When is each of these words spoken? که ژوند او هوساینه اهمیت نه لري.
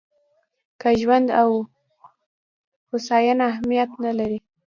که 0.81 0.89
ژوند 1.01 1.27
او 1.41 1.51
هوساینه 2.89 3.43
اهمیت 3.51 3.89
نه 4.03 4.11
لري. 4.17 4.39